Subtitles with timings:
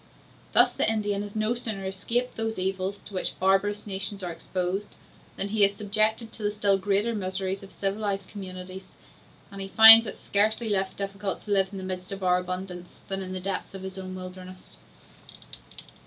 [0.53, 4.95] Thus the Indian has no sooner escaped those evils to which barbarous nations are exposed,
[5.37, 8.95] than he is subjected to the still greater miseries of civilized communities;
[9.51, 13.01] and he finds is scarcely less difficult to live in the midst of our abundance,
[13.09, 14.77] than in the depth of his own wilderness.